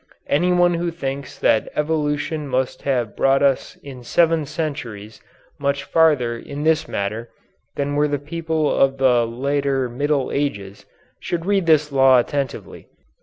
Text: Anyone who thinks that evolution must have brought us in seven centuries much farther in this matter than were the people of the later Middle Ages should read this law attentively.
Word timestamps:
Anyone 0.27 0.73
who 0.73 0.89
thinks 0.89 1.37
that 1.37 1.71
evolution 1.75 2.47
must 2.47 2.81
have 2.81 3.15
brought 3.15 3.43
us 3.43 3.75
in 3.83 4.01
seven 4.03 4.47
centuries 4.47 5.21
much 5.59 5.83
farther 5.83 6.39
in 6.39 6.63
this 6.63 6.87
matter 6.87 7.29
than 7.75 7.93
were 7.93 8.07
the 8.07 8.17
people 8.17 8.73
of 8.75 8.97
the 8.97 9.27
later 9.27 9.89
Middle 9.89 10.31
Ages 10.31 10.87
should 11.19 11.45
read 11.45 11.67
this 11.67 11.91
law 11.91 12.17
attentively. 12.17 12.87